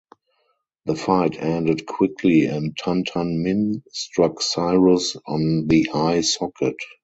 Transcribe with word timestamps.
The 0.85 0.95
fight 0.95 1.35
ended 1.37 1.85
quickly 1.85 2.45
and 2.47 2.75
Tun 2.75 3.03
Tun 3.03 3.43
Min 3.43 3.83
struck 3.91 4.41
Cyrus 4.41 5.15
on 5.27 5.67
the 5.67 5.91
eye 5.93 6.21
socket. 6.21 6.77